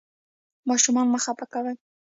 [0.69, 1.75] ماشومان مه خفه کوئ.